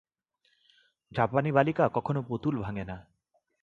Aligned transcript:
জাপানী 1.11 1.49
বালিকা 1.51 1.85
কখনও 1.89 2.21
পুতুল 2.21 2.55
ভাঙে 2.57 2.83
না। 2.83 2.97